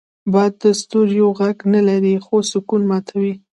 [0.31, 3.33] باد د ستوریو غږ نه لري، خو سکون ماتوي